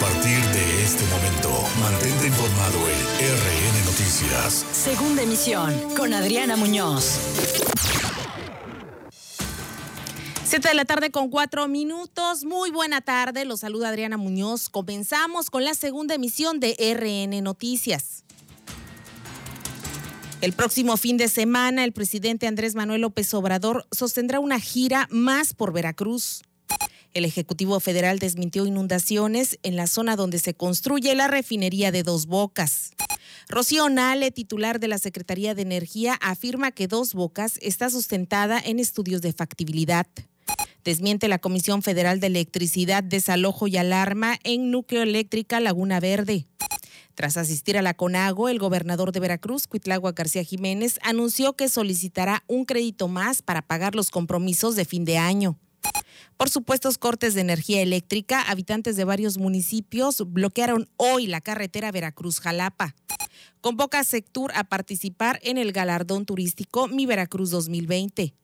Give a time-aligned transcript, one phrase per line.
[0.00, 2.96] A partir de este momento, mantente informado en
[3.36, 4.64] RN Noticias.
[4.72, 7.18] Segunda emisión con Adriana Muñoz.
[10.42, 12.46] Siete de la tarde con cuatro minutos.
[12.46, 13.44] Muy buena tarde.
[13.44, 14.70] Los saluda Adriana Muñoz.
[14.70, 18.24] Comenzamos con la segunda emisión de RN Noticias.
[20.40, 25.52] El próximo fin de semana, el presidente Andrés Manuel López Obrador sostendrá una gira más
[25.52, 26.40] por Veracruz.
[27.12, 32.26] El Ejecutivo Federal desmintió inundaciones en la zona donde se construye la refinería de Dos
[32.26, 32.92] Bocas.
[33.48, 38.78] Rocío Nale, titular de la Secretaría de Energía, afirma que Dos Bocas está sustentada en
[38.78, 40.06] estudios de factibilidad.
[40.84, 46.46] Desmiente la Comisión Federal de Electricidad desalojo y alarma en núcleo eléctrica Laguna Verde.
[47.16, 52.44] Tras asistir a la CONAGO, el gobernador de Veracruz, Cuitlagua García Jiménez, anunció que solicitará
[52.46, 55.58] un crédito más para pagar los compromisos de fin de año.
[56.36, 62.94] Por supuestos cortes de energía eléctrica, habitantes de varios municipios bloquearon hoy la carretera Veracruz-Jalapa.
[63.60, 68.34] Convoca a Sectur a participar en el galardón turístico Mi Veracruz 2020.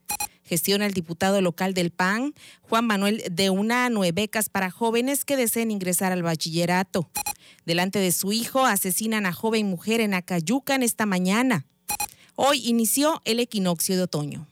[0.45, 5.37] Gestiona el diputado local del PAN, Juan Manuel de una nueve becas para jóvenes que
[5.37, 7.11] deseen ingresar al bachillerato.
[7.65, 11.67] Delante de su hijo asesinan a joven mujer en Acayucan esta mañana.
[12.37, 14.47] Hoy inició el equinoccio de otoño.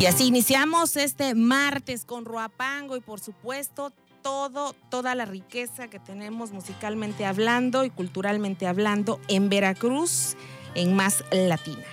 [0.00, 3.92] Y así iniciamos este martes con Ruapango y por supuesto
[4.22, 10.36] todo, toda la riqueza que tenemos musicalmente hablando y culturalmente hablando en Veracruz,
[10.74, 11.84] en Más Latina.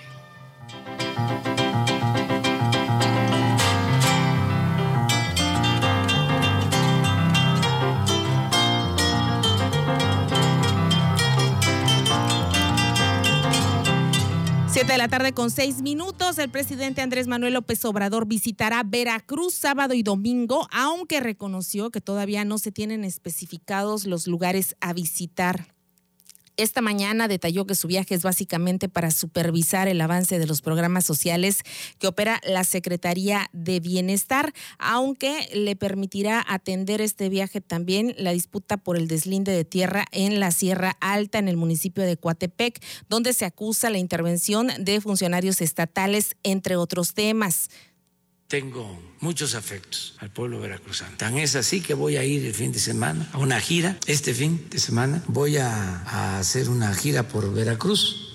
[14.82, 19.54] 7 de la tarde con seis minutos, el presidente Andrés Manuel López Obrador visitará Veracruz
[19.54, 25.72] sábado y domingo, aunque reconoció que todavía no se tienen especificados los lugares a visitar.
[26.58, 31.04] Esta mañana detalló que su viaje es básicamente para supervisar el avance de los programas
[31.06, 31.62] sociales
[31.98, 38.76] que opera la Secretaría de Bienestar, aunque le permitirá atender este viaje también la disputa
[38.76, 43.32] por el deslinde de tierra en la Sierra Alta, en el municipio de Coatepec, donde
[43.32, 47.70] se acusa la intervención de funcionarios estatales, entre otros temas
[48.52, 51.16] tengo muchos afectos al pueblo veracruzano.
[51.16, 53.96] Tan es así que voy a ir el fin de semana a una gira.
[54.06, 58.31] Este fin de semana voy a, a hacer una gira por Veracruz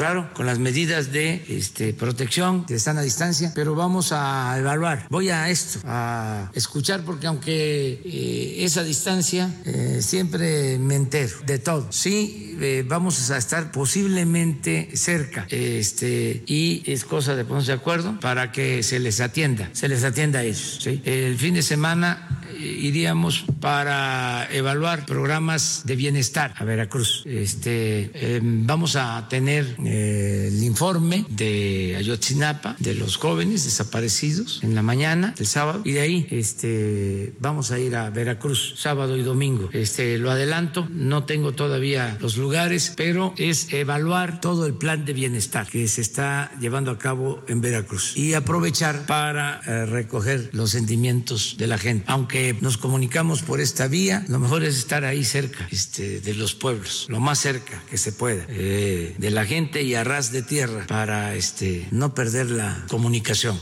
[0.00, 5.06] claro, con las medidas de este, protección están a distancia, pero vamos a evaluar.
[5.10, 11.58] Voy a esto, a escuchar, porque aunque eh, esa distancia, eh, siempre me entero de
[11.58, 11.86] todo.
[11.92, 18.18] Sí, eh, vamos a estar posiblemente cerca, este, y es cosa de ponerse de acuerdo
[18.20, 20.80] para que se les atienda, se les atienda a ellos.
[21.04, 27.22] El fin de semana iríamos para evaluar programas de bienestar a Veracruz.
[27.26, 34.74] Este, em, vamos a tener eh, el informe de Ayotzinapa, de los jóvenes desaparecidos en
[34.74, 39.22] la mañana del sábado, y de ahí este, vamos a ir a Veracruz sábado y
[39.22, 39.68] domingo.
[39.72, 45.12] Este, lo adelanto, no tengo todavía los lugares, pero es evaluar todo el plan de
[45.12, 50.70] bienestar que se está llevando a cabo en Veracruz y aprovechar para eh, recoger los
[50.70, 52.04] sentimientos de la gente.
[52.08, 56.54] Aunque nos comunicamos por esta vía, lo mejor es estar ahí cerca este, de los
[56.54, 60.42] pueblos, lo más cerca que se pueda, eh, de la gente y a ras de
[60.42, 63.58] tierra para este, no perder la comunicación.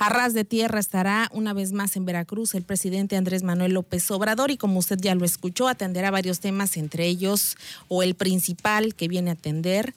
[0.00, 4.08] A ras de tierra estará una vez más en Veracruz el presidente Andrés Manuel López
[4.12, 7.56] Obrador y como usted ya lo escuchó, atenderá varios temas, entre ellos
[7.88, 9.94] o el principal que viene a atender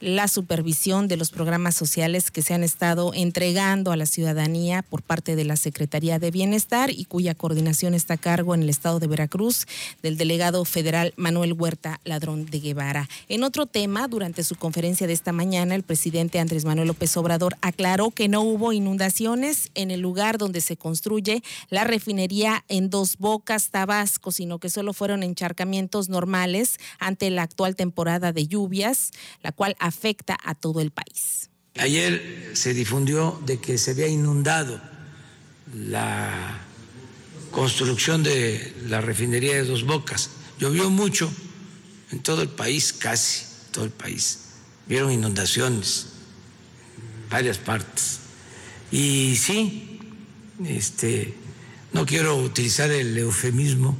[0.00, 5.02] la supervisión de los programas sociales que se han estado entregando a la ciudadanía por
[5.02, 9.00] parte de la Secretaría de Bienestar y cuya coordinación está a cargo en el estado
[9.00, 9.66] de Veracruz
[10.02, 13.08] del delegado federal Manuel Huerta Ladrón de Guevara.
[13.28, 17.56] En otro tema, durante su conferencia de esta mañana, el presidente Andrés Manuel López Obrador
[17.60, 23.16] aclaró que no hubo inundaciones en el lugar donde se construye la refinería en Dos
[23.18, 29.10] Bocas, Tabasco, sino que solo fueron encharcamientos normales ante la actual temporada de lluvias,
[29.42, 31.50] la cual afecta a todo el país.
[31.78, 34.80] Ayer se difundió de que se había inundado
[35.74, 36.60] la
[37.50, 40.30] construcción de la refinería de Dos Bocas.
[40.58, 41.30] Llovió mucho
[42.10, 44.40] en todo el país, casi todo el país.
[44.86, 46.06] Vieron inundaciones
[46.96, 48.20] en varias partes.
[48.90, 50.00] Y sí,
[50.66, 51.34] este,
[51.92, 53.96] no quiero utilizar el eufemismo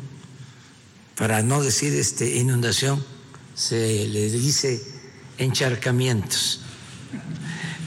[1.16, 3.04] para no decir este, inundación
[3.54, 4.80] se le dice
[5.38, 6.60] encharcamientos.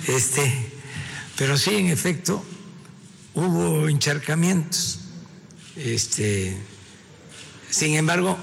[0.07, 0.71] Este,
[1.37, 2.43] pero sí, en efecto,
[3.33, 4.99] hubo encharcamientos.
[5.75, 6.57] Este,
[7.69, 8.37] sin embargo,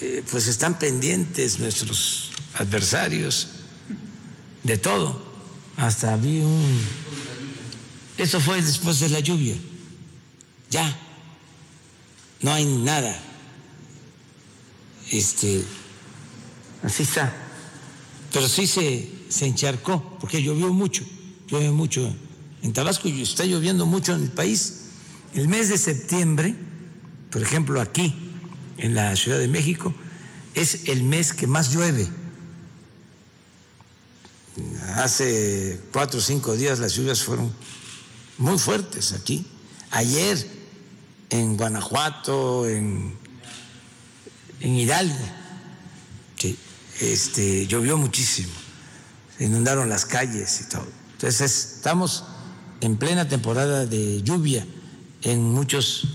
[0.00, 3.48] eh, pues están pendientes nuestros adversarios
[4.62, 5.22] de todo.
[5.76, 6.80] Hasta vi un...
[8.18, 9.56] Eso fue después de la lluvia.
[10.70, 10.96] Ya.
[12.40, 13.18] No hay nada.
[15.10, 15.62] Este,
[16.82, 17.41] así está.
[18.32, 21.04] Pero sí se, se encharcó, porque llovió mucho,
[21.48, 22.14] llueve mucho
[22.62, 24.80] en Tabasco y está lloviendo mucho en el país.
[25.34, 26.54] El mes de septiembre,
[27.30, 28.14] por ejemplo, aquí,
[28.78, 29.94] en la Ciudad de México,
[30.54, 32.08] es el mes que más llueve.
[34.96, 37.52] Hace cuatro o cinco días las lluvias fueron
[38.38, 39.46] muy fuertes aquí.
[39.90, 40.46] Ayer
[41.30, 43.14] en Guanajuato, en,
[44.60, 45.41] en Hidalgo,
[47.00, 48.52] este, llovió muchísimo,
[49.36, 50.86] se inundaron las calles y todo.
[51.12, 52.24] Entonces estamos
[52.80, 54.66] en plena temporada de lluvia
[55.22, 56.08] en muchos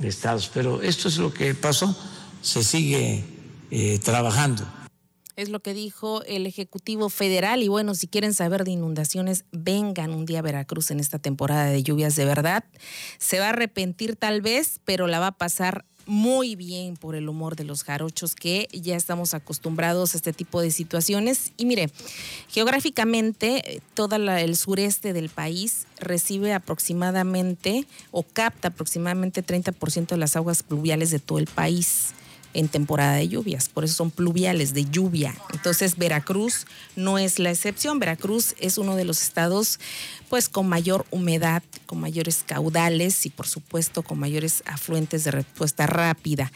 [0.00, 1.96] estados, pero esto es lo que pasó,
[2.42, 3.24] se sigue
[3.70, 4.66] eh, trabajando.
[5.36, 7.62] Es lo que dijo el Ejecutivo Federal.
[7.62, 11.64] Y bueno, si quieren saber de inundaciones, vengan un día a Veracruz en esta temporada
[11.66, 12.64] de lluvias de verdad.
[13.18, 17.28] Se va a arrepentir tal vez, pero la va a pasar muy bien por el
[17.28, 21.52] humor de los jarochos que ya estamos acostumbrados a este tipo de situaciones.
[21.56, 21.90] Y mire,
[22.48, 30.62] geográficamente todo el sureste del país recibe aproximadamente o capta aproximadamente 30% de las aguas
[30.62, 32.14] pluviales de todo el país
[32.54, 35.34] en temporada de lluvias, por eso son pluviales de lluvia.
[35.52, 36.66] Entonces Veracruz
[36.96, 39.78] no es la excepción, Veracruz es uno de los estados
[40.28, 45.86] pues con mayor humedad, con mayores caudales y por supuesto con mayores afluentes de respuesta
[45.86, 46.50] rápida.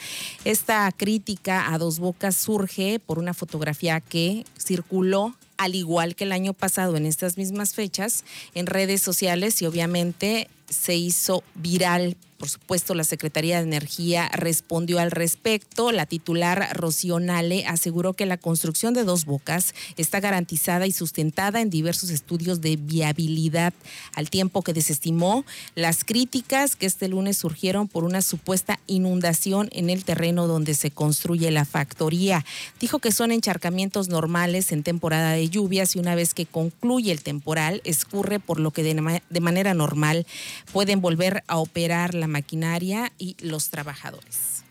[0.45, 6.33] Esta crítica a dos bocas surge por una fotografía que circuló al igual que el
[6.33, 8.25] año pasado en estas mismas fechas
[8.55, 15.01] en redes sociales y obviamente se hizo viral por supuesto, la Secretaría de Energía respondió
[15.01, 15.91] al respecto.
[15.91, 21.61] La titular Rocío Nale aseguró que la construcción de dos bocas está garantizada y sustentada
[21.61, 23.75] en diversos estudios de viabilidad,
[24.15, 25.45] al tiempo que desestimó
[25.75, 30.93] las críticas que este lunes surgieron por una supuesta inundación en el terreno donde se
[30.93, 32.45] construye la factoría.
[32.79, 37.23] Dijo que son encharcamientos normales en temporada de lluvias y una vez que concluye el
[37.23, 40.25] temporal, escurre por lo que de, de manera normal
[40.73, 44.63] pueden volver a operar la maquinaria y los trabajadores.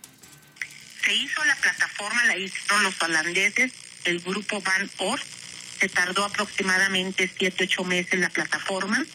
[1.04, 3.72] Se hizo la plataforma, la hicieron los holandeses,
[4.04, 5.24] el grupo Van Oort,
[5.80, 9.06] se tardó aproximadamente 7, 8 meses la plataforma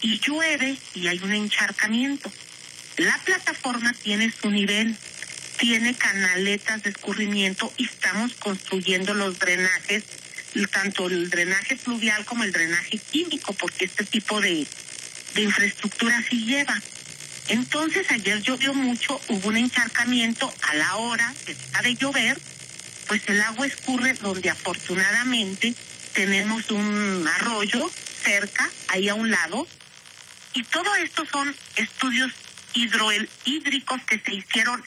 [0.00, 2.30] y llueve y hay un encharcamiento.
[2.96, 4.96] La plataforma tiene su nivel,
[5.58, 10.04] tiene canaletas de escurrimiento y estamos construyendo los drenajes,
[10.72, 14.66] tanto el drenaje fluvial como el drenaje químico, porque este tipo de,
[15.34, 16.80] de infraestructura sí lleva.
[17.48, 22.38] Entonces ayer llovió mucho, hubo un encharcamiento a la hora que está de llover,
[23.06, 25.74] pues el agua escurre donde afortunadamente
[26.12, 27.90] tenemos un arroyo
[28.22, 29.66] cerca, ahí a un lado,
[30.52, 32.32] y todo esto son estudios
[32.74, 34.82] hidrohídricos que se hicieron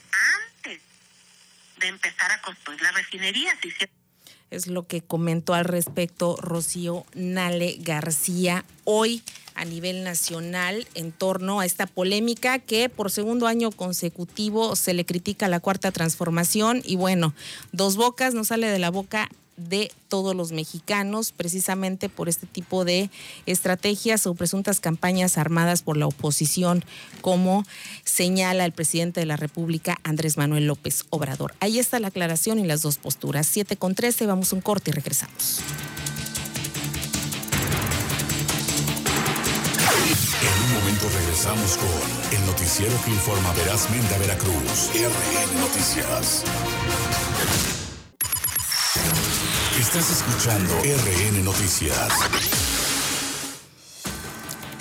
[0.45, 0.81] antes
[1.79, 3.57] de empezar a construir la refinería.
[4.51, 9.23] es lo que comentó al respecto Rocío Nale García hoy
[9.55, 15.05] a nivel nacional en torno a esta polémica que por segundo año consecutivo se le
[15.05, 17.33] critica la cuarta transformación y bueno,
[17.71, 19.29] dos bocas no sale de la boca
[19.69, 23.09] de todos los mexicanos, precisamente por este tipo de
[23.45, 26.83] estrategias o presuntas campañas armadas por la oposición,
[27.21, 27.65] como
[28.03, 31.53] señala el presidente de la República, Andrés Manuel López Obrador.
[31.59, 33.47] Ahí está la aclaración y las dos posturas.
[33.47, 35.61] 7 con 13, vamos un corte y regresamos.
[40.41, 44.89] En un momento regresamos con el noticiero que informa verazmente a Veracruz.
[44.95, 46.43] RN Noticias.
[49.79, 52.70] Estás escuchando RN Noticias.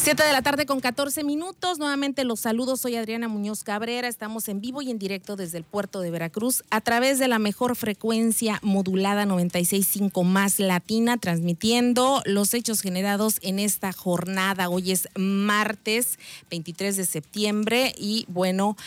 [0.03, 1.79] Siete de la tarde con 14 minutos.
[1.79, 2.81] Nuevamente los saludos.
[2.81, 4.09] Soy Adriana Muñoz Cabrera.
[4.09, 7.39] Estamos en vivo y en directo desde el puerto de Veracruz a través de la
[7.39, 14.71] mejor frecuencia modulada 96.5 más latina, transmitiendo los hechos generados en esta jornada.
[14.71, 18.79] Hoy es martes 23 de septiembre y bueno,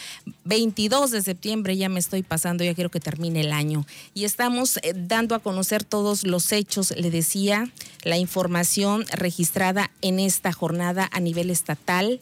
[0.45, 3.85] 22 de septiembre ya me estoy pasando, ya quiero que termine el año.
[4.15, 10.19] Y estamos eh, dando a conocer todos los hechos, le decía, la información registrada en
[10.19, 12.21] esta jornada a nivel estatal,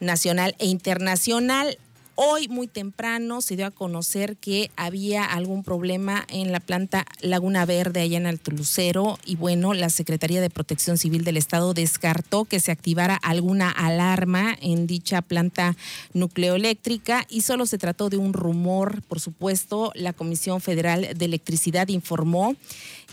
[0.00, 1.78] nacional e internacional.
[2.20, 7.64] Hoy muy temprano se dio a conocer que había algún problema en la planta Laguna
[7.64, 12.44] Verde allá en Alto Lucero y bueno, la Secretaría de Protección Civil del Estado descartó
[12.44, 15.76] que se activara alguna alarma en dicha planta
[16.12, 21.86] nucleoeléctrica y solo se trató de un rumor, por supuesto, la Comisión Federal de Electricidad
[21.86, 22.56] informó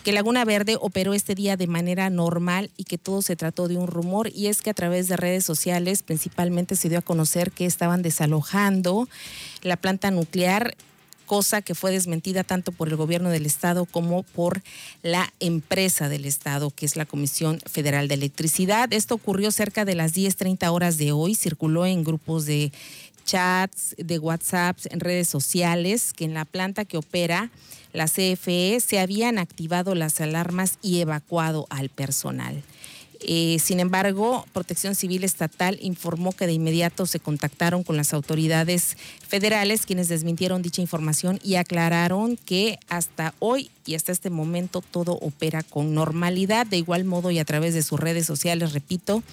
[0.06, 3.78] que Laguna Verde operó este día de manera normal y que todo se trató de
[3.78, 7.52] un rumor y es que a través de redes sociales principalmente se dio a conocer
[7.52, 9.10] que estaban desalojando
[9.64, 10.78] la planta nuclear
[11.26, 14.62] cosa que fue desmentida tanto por el gobierno del estado como por
[15.02, 18.94] la empresa del estado, que es la Comisión Federal de Electricidad.
[18.94, 22.72] Esto ocurrió cerca de las 10:30 horas de hoy, circuló en grupos de
[23.26, 27.50] chats, de WhatsApp, en redes sociales, que en la planta que opera
[27.96, 32.64] la CFE se habían activado las alarmas y evacuado al personal.
[33.22, 38.98] Eh, sin embargo, Protección Civil Estatal informó que de inmediato se contactaron con las autoridades
[39.28, 45.14] federales, quienes desmintieron dicha información y aclararon que hasta hoy y hasta este momento todo
[45.14, 46.68] opera con normalidad.
[46.68, 49.24] De igual modo y a través de sus redes sociales, repito,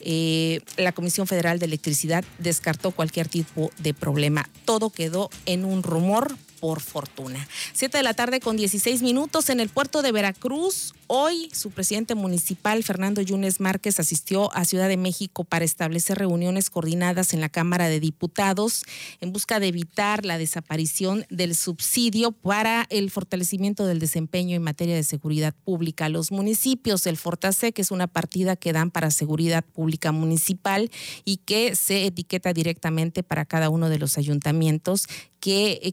[0.00, 4.48] eh, la Comisión Federal de Electricidad descartó cualquier tipo de problema.
[4.64, 7.48] Todo quedó en un rumor por fortuna.
[7.72, 10.94] Siete de la tarde con 16 minutos en el puerto de Veracruz.
[11.06, 16.70] Hoy su presidente municipal, Fernando Yunes Márquez, asistió a Ciudad de México para establecer reuniones
[16.70, 18.84] coordinadas en la Cámara de Diputados
[19.20, 24.94] en busca de evitar la desaparición del subsidio para el fortalecimiento del desempeño en materia
[24.94, 26.08] de seguridad pública.
[26.08, 30.90] Los municipios, el Fortasec es una partida que dan para seguridad pública municipal
[31.24, 35.06] y que se etiqueta directamente para cada uno de los ayuntamientos
[35.40, 35.92] que eh,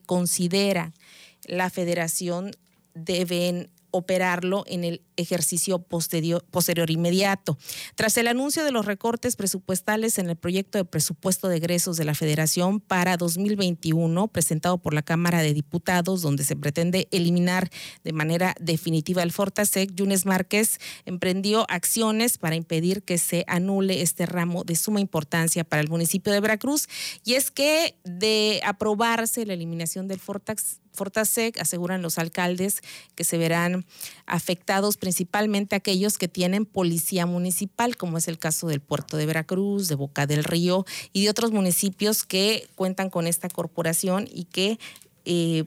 [1.46, 2.52] la federación
[2.94, 6.44] deben operarlo en el ejercicio posterior,
[6.90, 7.58] inmediato.
[7.96, 12.06] Tras el anuncio de los recortes presupuestales en el proyecto de presupuesto de egresos de
[12.06, 17.70] la Federación para 2021, presentado por la Cámara de Diputados, donde se pretende eliminar
[18.04, 24.26] de manera definitiva el Fortasec, Yunes Márquez emprendió acciones para impedir que se anule este
[24.26, 26.88] ramo de suma importancia para el municipio de Veracruz.
[27.24, 32.82] Y es que de aprobarse la eliminación del Fortasec, Fortasec, aseguran los alcaldes
[33.16, 33.86] que se verán
[34.26, 39.88] afectados principalmente aquellos que tienen policía municipal, como es el caso del puerto de Veracruz,
[39.88, 44.80] de Boca del Río y de otros municipios que cuentan con esta corporación y que
[45.26, 45.66] eh,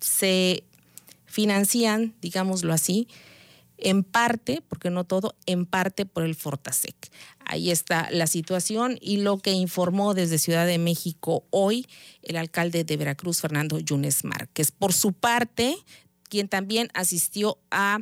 [0.00, 0.64] se
[1.26, 3.08] financian, digámoslo así,
[3.82, 7.10] en parte, porque no todo, en parte por el Fortasec.
[7.44, 11.86] Ahí está la situación y lo que informó desde Ciudad de México hoy
[12.22, 14.70] el alcalde de Veracruz, Fernando Yunes Márquez.
[14.70, 15.76] Por su parte,
[16.28, 17.98] quien también asistió a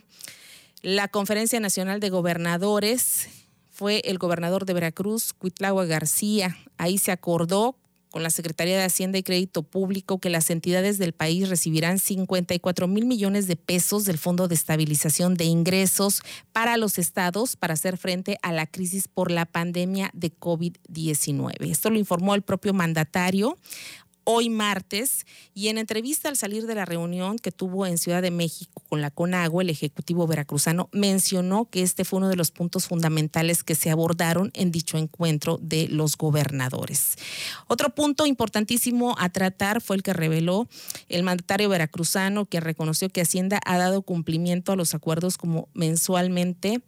[0.83, 3.29] la Conferencia Nacional de Gobernadores
[3.71, 6.57] fue el gobernador de Veracruz, Cuitlagua García.
[6.77, 7.77] Ahí se acordó
[8.11, 12.87] con la Secretaría de Hacienda y Crédito Público que las entidades del país recibirán 54
[12.89, 17.97] mil millones de pesos del Fondo de Estabilización de Ingresos para los estados para hacer
[17.97, 21.71] frente a la crisis por la pandemia de COVID-19.
[21.71, 23.57] Esto lo informó el propio mandatario
[24.25, 28.31] hoy martes y en entrevista al salir de la reunión que tuvo en Ciudad de
[28.31, 32.87] México con la CONAGUA, el Ejecutivo Veracruzano mencionó que este fue uno de los puntos
[32.87, 37.17] fundamentales que se abordaron en dicho encuentro de los gobernadores.
[37.67, 40.69] Otro punto importantísimo a tratar fue el que reveló
[41.09, 46.83] el mandatario veracruzano, que reconoció que Hacienda ha dado cumplimiento a los acuerdos como mensualmente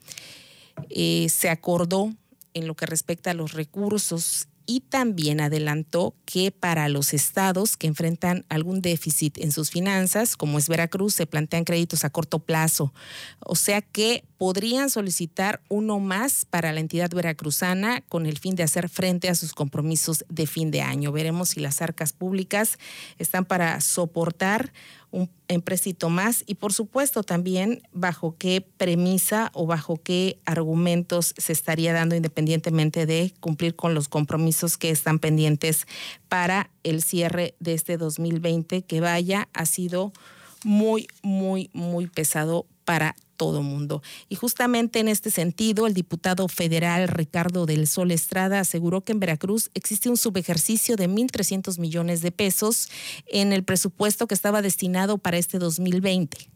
[0.90, 2.12] eh, se acordó
[2.54, 7.86] en lo que respecta a los recursos y también adelantó que para los estados que
[7.86, 12.92] enfrentan algún déficit en sus finanzas, como es Veracruz, se plantean créditos a corto plazo.
[13.40, 18.64] O sea que podrían solicitar uno más para la entidad veracruzana con el fin de
[18.64, 21.12] hacer frente a sus compromisos de fin de año.
[21.12, 22.78] Veremos si las arcas públicas
[23.18, 24.72] están para soportar
[25.12, 31.52] un empréstito más y por supuesto también bajo qué premisa o bajo qué argumentos se
[31.52, 35.86] estaría dando independientemente de cumplir con los compromisos que están pendientes
[36.28, 40.12] para el cierre de este 2020 que vaya ha sido
[40.64, 44.02] muy muy muy pesado para todo mundo.
[44.28, 49.18] Y justamente en este sentido, el diputado federal Ricardo del Sol Estrada aseguró que en
[49.18, 52.88] Veracruz existe un subejercicio de 1.300 millones de pesos
[53.26, 56.52] en el presupuesto que estaba destinado para este 2020.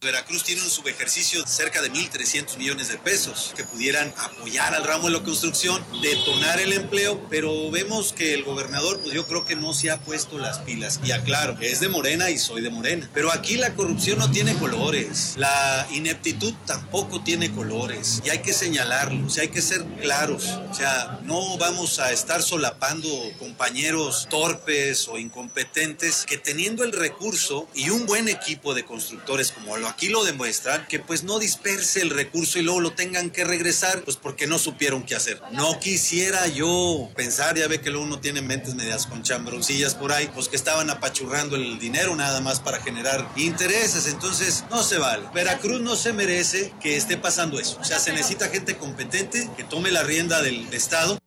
[0.00, 4.84] Veracruz tiene un subejercicio de cerca de 1.300 millones de pesos que pudieran apoyar al
[4.84, 9.44] ramo de la construcción, detonar el empleo, pero vemos que el gobernador, pues yo creo
[9.44, 11.00] que no se ha puesto las pilas.
[11.02, 13.10] Y aclaro, es de Morena y soy de Morena.
[13.12, 18.52] Pero aquí la corrupción no tiene colores, la ineptitud tampoco tiene colores y hay que
[18.52, 20.44] señalarlo, o sea, hay que ser claros.
[20.70, 23.08] O sea, no vamos a estar solapando
[23.40, 29.76] compañeros torpes o incompetentes que teniendo el recurso y un buen equipo de constructores como
[29.76, 33.44] lo aquí lo demuestran, que pues no disperse el recurso y luego lo tengan que
[33.44, 35.40] regresar, pues porque no supieron qué hacer.
[35.52, 40.12] No quisiera yo pensar, ya ve que luego uno tiene mentes medias con chambroncillas por
[40.12, 44.98] ahí, pues que estaban apachurrando el dinero nada más para generar intereses, entonces no se
[44.98, 45.26] vale.
[45.34, 49.64] Veracruz no se merece que esté pasando eso, o sea, se necesita gente competente que
[49.64, 51.18] tome la rienda del Estado.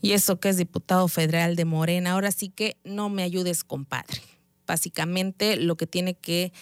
[0.00, 4.20] Y eso que es diputado federal de Morena, ahora sí que no me ayudes, compadre.
[4.66, 6.52] Básicamente lo que tiene que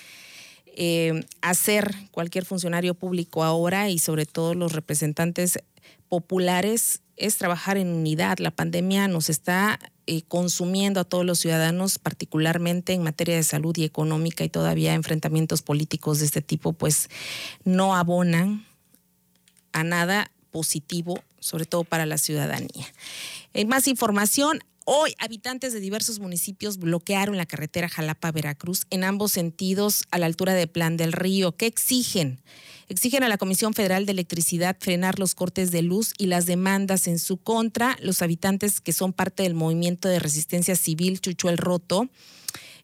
[0.76, 5.58] eh, hacer cualquier funcionario público ahora y sobre todo los representantes
[6.08, 8.38] populares es trabajar en unidad.
[8.38, 13.76] La pandemia nos está eh, consumiendo a todos los ciudadanos, particularmente en materia de salud
[13.76, 17.08] y económica y todavía enfrentamientos políticos de este tipo, pues
[17.64, 18.66] no abonan
[19.72, 22.86] a nada positivo, sobre todo para la ciudadanía.
[23.54, 24.60] En más información,
[24.92, 30.52] Hoy, habitantes de diversos municipios bloquearon la carretera Jalapa-Veracruz en ambos sentidos a la altura
[30.52, 31.56] de Plan del Río.
[31.56, 32.40] ¿Qué exigen?
[32.88, 37.06] Exigen a la Comisión Federal de Electricidad frenar los cortes de luz y las demandas
[37.06, 37.96] en su contra.
[38.02, 42.08] Los habitantes que son parte del movimiento de resistencia civil Chucho el Roto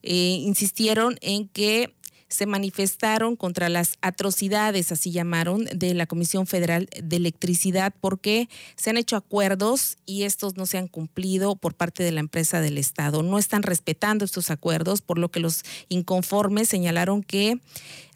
[0.04, 1.95] eh, insistieron en que
[2.28, 8.90] se manifestaron contra las atrocidades, así llamaron, de la Comisión Federal de Electricidad, porque se
[8.90, 12.78] han hecho acuerdos y estos no se han cumplido por parte de la empresa del
[12.78, 13.22] Estado.
[13.22, 17.60] No están respetando estos acuerdos, por lo que los inconformes señalaron que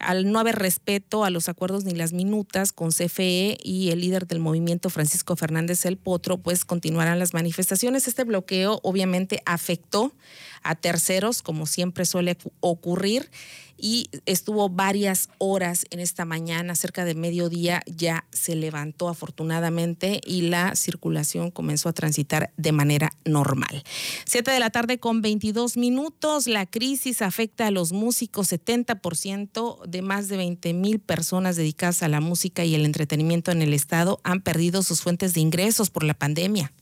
[0.00, 4.26] al no haber respeto a los acuerdos ni las minutas con CFE y el líder
[4.26, 8.09] del movimiento, Francisco Fernández El Potro, pues continuarán las manifestaciones.
[8.09, 10.12] Este bloqueo obviamente afectó
[10.62, 13.31] a terceros, como siempre suele ocurrir
[13.81, 20.43] y estuvo varias horas en esta mañana, cerca de mediodía, ya se levantó afortunadamente y
[20.43, 23.83] la circulación comenzó a transitar de manera normal.
[24.26, 30.02] Siete de la tarde con 22 minutos, la crisis afecta a los músicos, 70% de
[30.02, 34.20] más de 20 mil personas dedicadas a la música y el entretenimiento en el estado
[34.25, 36.73] han perdido sus fuentes de ingresos por la pandemia.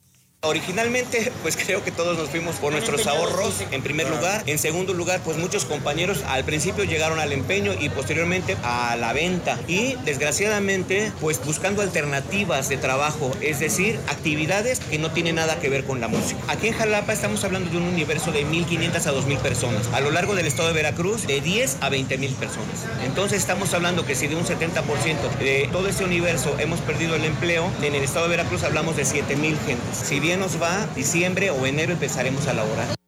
[0.42, 4.44] Originalmente, pues creo que todos nos fuimos por nuestros ahorros, en primer lugar.
[4.46, 9.12] En segundo lugar, pues muchos compañeros al principio llegaron al empeño y posteriormente a la
[9.12, 9.58] venta.
[9.66, 15.70] Y desgraciadamente, pues buscando alternativas de trabajo, es decir, actividades que no tienen nada que
[15.70, 16.40] ver con la música.
[16.46, 19.88] Aquí en Jalapa estamos hablando de un universo de 1.500 a 2.000 personas.
[19.92, 22.86] A lo largo del estado de Veracruz, de 10 a 20.000 personas.
[23.04, 27.24] Entonces estamos hablando que si de un 70% de todo este universo hemos perdido el
[27.24, 29.96] empleo, en el estado de Veracruz hablamos de 7.000 gentes.
[30.04, 32.98] Si bien nos va, diciembre o enero empezaremos a laborar.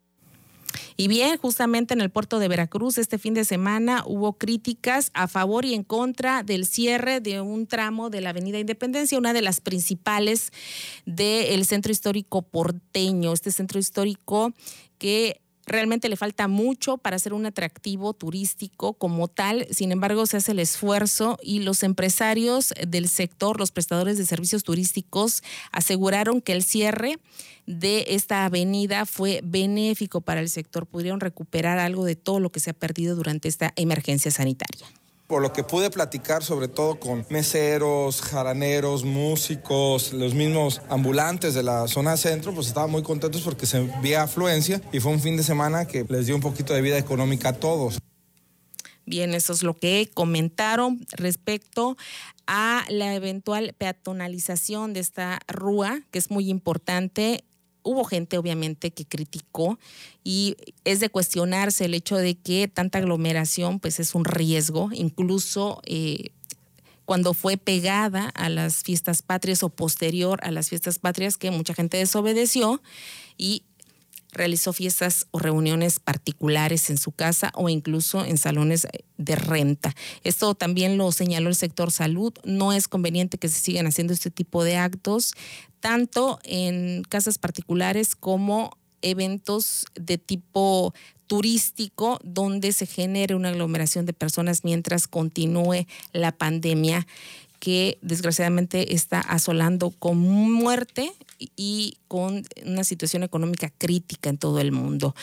[0.96, 5.28] Y bien, justamente en el puerto de Veracruz este fin de semana hubo críticas a
[5.28, 9.40] favor y en contra del cierre de un tramo de la Avenida Independencia, una de
[9.40, 10.52] las principales
[11.06, 14.52] del centro histórico porteño, este centro histórico
[14.98, 20.38] que Realmente le falta mucho para ser un atractivo turístico como tal, sin embargo se
[20.38, 26.54] hace el esfuerzo y los empresarios del sector, los prestadores de servicios turísticos, aseguraron que
[26.54, 27.20] el cierre
[27.68, 32.58] de esta avenida fue benéfico para el sector, pudieron recuperar algo de todo lo que
[32.58, 34.88] se ha perdido durante esta emergencia sanitaria
[35.30, 41.62] por lo que pude platicar sobre todo con meseros, jaraneros, músicos, los mismos ambulantes de
[41.62, 45.36] la zona centro, pues estaban muy contentos porque se veía afluencia y fue un fin
[45.36, 48.00] de semana que les dio un poquito de vida económica a todos.
[49.06, 51.96] Bien, eso es lo que comentaron respecto
[52.48, 57.44] a la eventual peatonalización de esta rúa, que es muy importante
[57.82, 59.78] hubo gente obviamente que criticó
[60.24, 65.80] y es de cuestionarse el hecho de que tanta aglomeración pues es un riesgo, incluso
[65.86, 66.30] eh,
[67.04, 71.74] cuando fue pegada a las fiestas patrias o posterior a las fiestas patrias que mucha
[71.74, 72.80] gente desobedeció
[73.36, 73.64] y
[74.32, 78.86] realizó fiestas o reuniones particulares en su casa o incluso en salones
[79.18, 79.94] de renta.
[80.24, 82.32] Esto también lo señaló el sector salud.
[82.44, 85.34] No es conveniente que se sigan haciendo este tipo de actos,
[85.80, 90.94] tanto en casas particulares como eventos de tipo
[91.26, 97.06] turístico donde se genere una aglomeración de personas mientras continúe la pandemia
[97.60, 101.12] que desgraciadamente está asolando con muerte
[101.56, 105.14] y con una situación económica crítica en todo el mundo.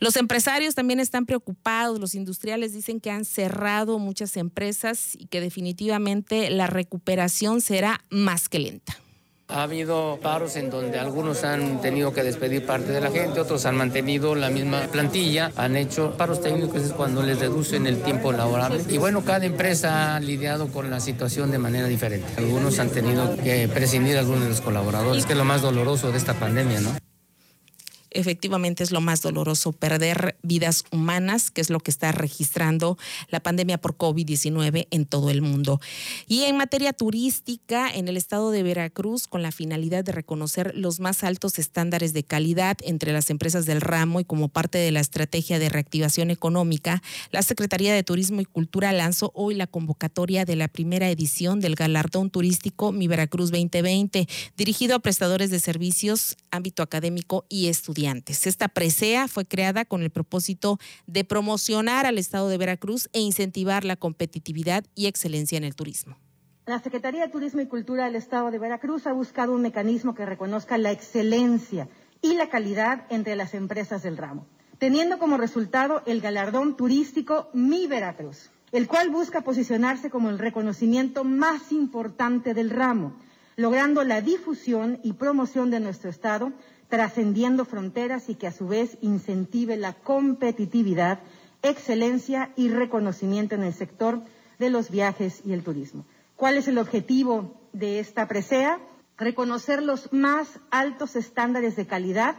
[0.00, 5.40] Los empresarios también están preocupados, los industriales dicen que han cerrado muchas empresas y que
[5.40, 9.01] definitivamente la recuperación será más que lenta.
[9.52, 13.66] Ha habido paros en donde algunos han tenido que despedir parte de la gente, otros
[13.66, 18.32] han mantenido la misma plantilla, han hecho paros técnicos es cuando les reducen el tiempo
[18.32, 18.82] laborable.
[18.88, 22.26] Y bueno, cada empresa ha lidiado con la situación de manera diferente.
[22.38, 26.10] Algunos han tenido que prescindir a algunos de los colaboradores, que es lo más doloroso
[26.10, 27.11] de esta pandemia, ¿no?
[28.14, 32.98] Efectivamente es lo más doloroso, perder vidas humanas, que es lo que está registrando
[33.28, 35.80] la pandemia por COVID-19 en todo el mundo.
[36.26, 41.00] Y en materia turística, en el estado de Veracruz, con la finalidad de reconocer los
[41.00, 45.00] más altos estándares de calidad entre las empresas del ramo y como parte de la
[45.00, 50.56] estrategia de reactivación económica, la Secretaría de Turismo y Cultura lanzó hoy la convocatoria de
[50.56, 56.82] la primera edición del galardón turístico Mi Veracruz 2020, dirigido a prestadores de servicios, ámbito
[56.82, 57.68] académico y
[58.06, 63.84] Esta presea fue creada con el propósito de promocionar al Estado de Veracruz e incentivar
[63.84, 66.16] la competitividad y excelencia en el turismo.
[66.66, 70.26] La Secretaría de Turismo y Cultura del Estado de Veracruz ha buscado un mecanismo que
[70.26, 71.88] reconozca la excelencia
[72.20, 74.46] y la calidad entre las empresas del ramo,
[74.78, 81.24] teniendo como resultado el galardón turístico Mi Veracruz, el cual busca posicionarse como el reconocimiento
[81.24, 83.16] más importante del ramo,
[83.56, 86.52] logrando la difusión y promoción de nuestro Estado
[86.92, 91.20] trascendiendo fronteras y que a su vez incentive la competitividad,
[91.62, 94.20] excelencia y reconocimiento en el sector
[94.58, 96.04] de los viajes y el turismo.
[96.36, 98.78] ¿Cuál es el objetivo de esta presea?
[99.16, 102.34] Reconocer los más altos estándares de calidad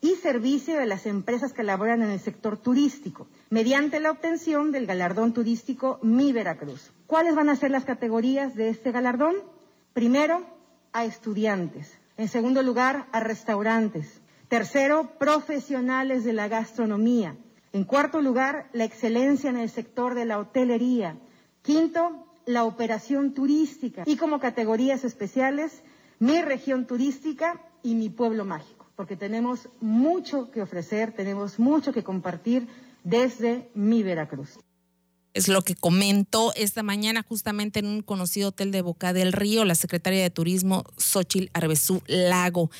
[0.00, 4.86] y servicio de las empresas que laboran en el sector turístico, mediante la obtención del
[4.86, 6.92] galardón turístico Mi Veracruz.
[7.06, 9.34] ¿Cuáles van a ser las categorías de este galardón?
[9.92, 10.46] Primero,
[10.94, 11.97] a estudiantes.
[12.18, 14.20] En segundo lugar, a restaurantes.
[14.48, 17.36] Tercero, profesionales de la gastronomía.
[17.72, 21.16] En cuarto lugar, la excelencia en el sector de la hotelería.
[21.62, 24.02] Quinto, la operación turística.
[24.04, 25.82] Y como categorías especiales,
[26.18, 32.02] mi región turística y mi pueblo mágico, porque tenemos mucho que ofrecer, tenemos mucho que
[32.02, 32.66] compartir
[33.04, 34.58] desde mi Veracruz.
[35.38, 39.64] Es lo que comentó esta mañana justamente en un conocido hotel de Boca del Río
[39.64, 42.72] la secretaria de Turismo Xochil Arbezú Lago.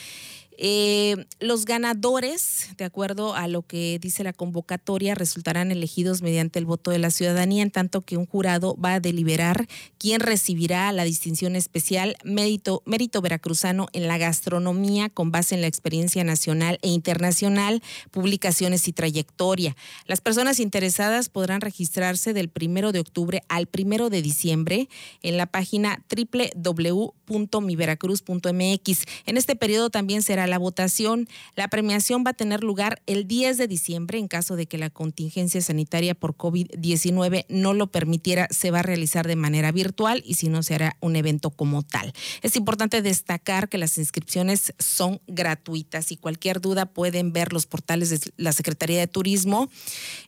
[0.60, 6.64] Eh, los ganadores, de acuerdo a lo que dice la convocatoria, resultarán elegidos mediante el
[6.64, 9.68] voto de la ciudadanía, en tanto que un jurado va a deliberar
[9.98, 15.68] quién recibirá la distinción especial mérito, mérito veracruzano en la gastronomía con base en la
[15.68, 19.76] experiencia nacional e internacional, publicaciones y trayectoria.
[20.06, 24.88] Las personas interesadas podrán registrarse del primero de octubre al primero de diciembre
[25.22, 29.04] en la página www.miveracruz.mx.
[29.26, 31.28] En este periodo también será la votación.
[31.54, 34.18] La premiación va a tener lugar el 10 de diciembre.
[34.18, 38.82] En caso de que la contingencia sanitaria por COVID-19 no lo permitiera, se va a
[38.82, 42.12] realizar de manera virtual y si no, se hará un evento como tal.
[42.42, 48.10] Es importante destacar que las inscripciones son gratuitas y cualquier duda pueden ver los portales
[48.10, 49.70] de la Secretaría de Turismo,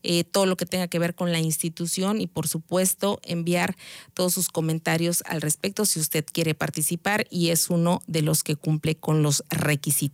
[0.03, 3.77] eh, todo lo que tenga que ver con la institución y por supuesto enviar
[4.15, 8.57] todos sus comentarios al respecto si usted quiere participar y es uno de los que
[8.57, 10.10] cumple con los requisitos.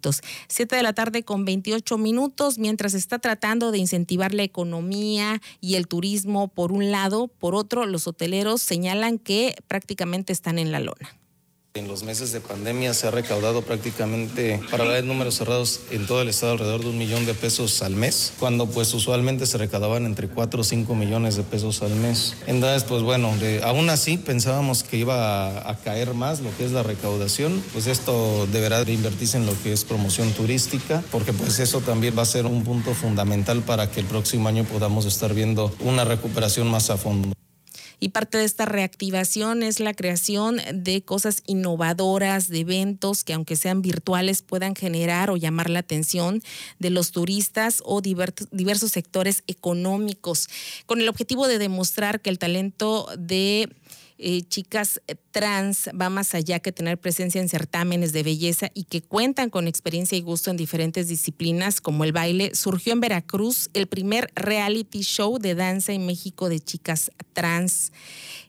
[0.49, 5.75] Siete de la tarde con 28 minutos, mientras está tratando de incentivar la economía y
[5.75, 10.81] el turismo por un lado, por otro, los hoteleros señalan que prácticamente están en la
[10.81, 11.17] lona.
[11.77, 16.07] En los meses de pandemia se ha recaudado prácticamente, para hablar de números cerrados, en
[16.07, 19.59] todo el estado alrededor de un millón de pesos al mes, cuando pues usualmente se
[19.59, 22.35] recaudaban entre 4 o 5 millones de pesos al mes.
[22.47, 23.31] Entonces, pues bueno,
[23.63, 27.89] aún así pensábamos que iba a, a, caer más lo que es la recaudación, pues
[27.89, 32.23] esto deberá de invertirse en lo que es promoción turística, porque pues eso también va
[32.23, 36.69] a ser un punto fundamental para que el próximo año podamos estar viendo una recuperación
[36.69, 37.37] más a fondo.
[37.99, 43.57] Y parte de esta reactivación es la creación de cosas innovadoras, de eventos que aunque
[43.57, 46.43] sean virtuales puedan generar o llamar la atención
[46.79, 50.49] de los turistas o diversos sectores económicos,
[50.85, 53.71] con el objetivo de demostrar que el talento de
[54.19, 58.85] eh, chicas eh, trans va más allá que tener presencia en certámenes de belleza y
[58.85, 63.69] que cuentan con experiencia y gusto en diferentes disciplinas como el baile, surgió en Veracruz
[63.75, 67.93] el primer reality show de danza en México de chicas trans.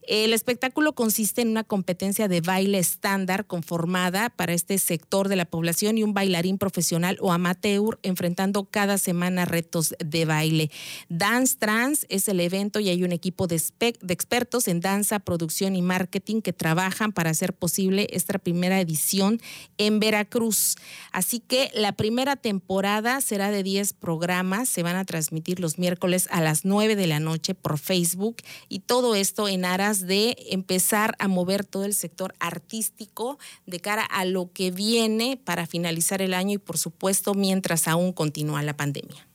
[0.07, 5.43] El espectáculo consiste en una competencia de baile estándar conformada para este sector de la
[5.43, 10.71] población y un bailarín profesional o amateur enfrentando cada semana retos de baile.
[11.09, 15.81] Dance Trans es el evento y hay un equipo de, expertos en danza, producción y
[15.81, 19.41] marketing que trabajan para hacer posible esta primera edición
[19.77, 20.77] en Veracruz.
[21.11, 26.29] Así que la primera temporada será de 10 programas, se van a transmitir los miércoles
[26.31, 28.37] a las 9 de la noche por Facebook
[28.69, 34.03] y todo esto en aras de empezar a mover todo el sector artístico de cara
[34.03, 38.75] a lo que viene para finalizar el año y por supuesto mientras aún continúa la
[38.75, 39.27] pandemia.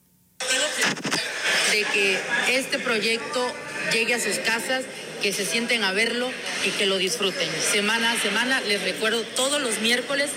[1.73, 3.41] De que este proyecto
[3.93, 4.85] llegue a sus casas,
[5.23, 6.31] que se sienten a verlo
[6.67, 7.49] y que lo disfruten.
[7.73, 10.31] Semana a semana, les recuerdo, todos los miércoles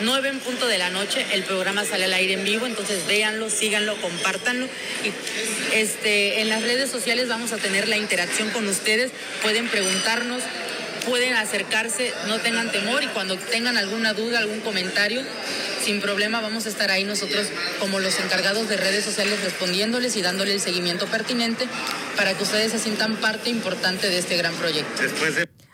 [0.00, 3.50] 9 en punto de la noche, el programa sale al aire en vivo, entonces véanlo,
[3.50, 4.66] síganlo, compártanlo.
[5.04, 10.42] Y este, en las redes sociales vamos a tener la interacción con ustedes, pueden preguntarnos,
[11.06, 15.22] pueden acercarse, no tengan temor y cuando tengan alguna duda, algún comentario,
[15.82, 17.46] sin problema vamos a estar ahí nosotros
[17.78, 21.66] como los encargados de redes sociales respondiéndoles y dándole el seguimiento pertinente
[22.16, 25.02] para que ustedes se sientan parte importante de este gran proyecto.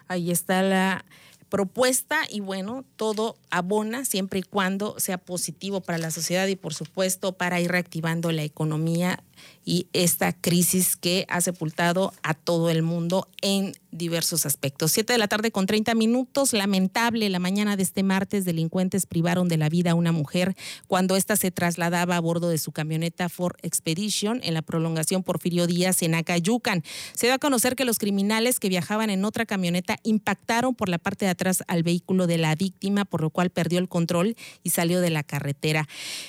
[0.09, 1.05] Ahí está la
[1.53, 6.73] propuesta y bueno, todo abona siempre y cuando sea positivo para la sociedad y por
[6.73, 9.23] supuesto para ir reactivando la economía
[9.65, 14.91] y esta crisis que ha sepultado a todo el mundo en diversos aspectos.
[14.91, 16.53] Siete de la tarde con 30 minutos.
[16.53, 20.57] Lamentable, la mañana de este martes, delincuentes privaron de la vida a una mujer
[20.89, 25.67] cuando ésta se trasladaba a bordo de su camioneta Ford Expedition en la prolongación Porfirio
[25.67, 26.83] Díaz en Acayucan.
[27.15, 30.99] Se da a conocer que los criminales que viajaban en otra camioneta impactaron por la
[30.99, 34.71] parte de atrás al vehículo de la víctima, por lo cual perdió el control y
[34.71, 35.87] salió de la carretera.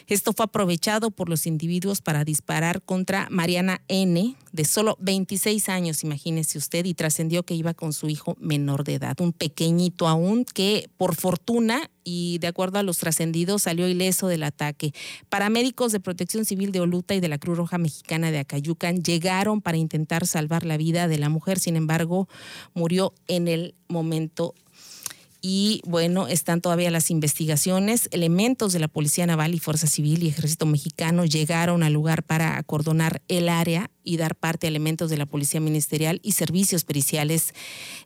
[0.07, 6.05] Esto fue aprovechado por los individuos para disparar contra Mariana N., de solo 26 años,
[6.05, 10.45] imagínese usted, y trascendió que iba con su hijo menor de edad, un pequeñito aún
[10.45, 14.93] que por fortuna y de acuerdo a los trascendidos salió ileso del ataque.
[15.27, 19.59] Paramédicos de Protección Civil de Oluta y de la Cruz Roja Mexicana de Acayucan llegaron
[19.59, 22.29] para intentar salvar la vida de la mujer, sin embargo,
[22.73, 24.53] murió en el momento
[25.45, 28.07] y bueno, están todavía las investigaciones.
[28.11, 32.57] Elementos de la Policía Naval y Fuerza Civil y Ejército Mexicano llegaron al lugar para
[32.57, 37.53] acordonar el área y dar parte a elementos de la Policía Ministerial y servicios periciales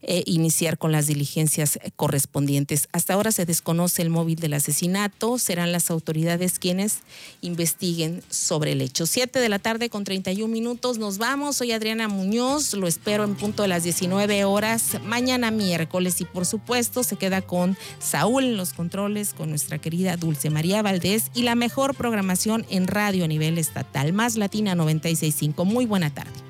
[0.01, 2.87] e iniciar con las diligencias correspondientes.
[2.91, 5.37] Hasta ahora se desconoce el móvil del asesinato.
[5.37, 6.99] Serán las autoridades quienes
[7.41, 9.05] investiguen sobre el hecho.
[9.05, 10.97] Siete de la tarde con 31 minutos.
[10.97, 11.57] Nos vamos.
[11.57, 12.73] Soy Adriana Muñoz.
[12.73, 16.19] Lo espero en punto de las 19 horas mañana miércoles.
[16.21, 20.81] Y por supuesto se queda con Saúl en los controles, con nuestra querida Dulce María
[20.81, 24.13] Valdés y la mejor programación en radio a nivel estatal.
[24.13, 25.65] Más Latina 965.
[25.65, 26.46] Muy buena tarde.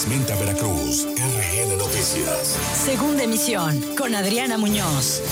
[0.00, 1.06] Informa verazmente a Veracruz.
[1.06, 2.58] RN Noticias.
[2.84, 5.22] Segunda emisión con Adriana Muñoz.